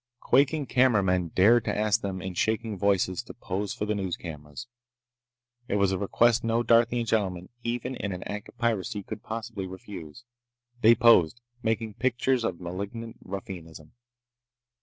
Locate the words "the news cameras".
3.85-4.65